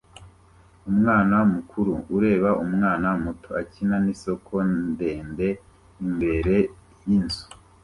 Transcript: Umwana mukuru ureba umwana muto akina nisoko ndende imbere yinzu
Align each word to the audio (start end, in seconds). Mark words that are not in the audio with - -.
Umwana 0.89 1.35
mukuru 1.53 1.93
ureba 2.15 2.49
umwana 2.65 3.07
muto 3.23 3.49
akina 3.61 3.95
nisoko 4.05 4.53
ndende 4.91 5.47
imbere 6.03 6.55
yinzu 7.07 7.45